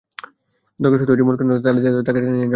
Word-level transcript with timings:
দরকার 0.79 0.97
শুধু 1.01 1.23
মূল 1.23 1.35
কেন্দ্র 1.37 1.53
থেকে 1.55 1.65
তার 1.65 1.75
দিয়ে 1.77 2.05
তাকে 2.07 2.19
টেনে 2.19 2.31
নিয়ে 2.31 2.39
যাওয়া। 2.39 2.49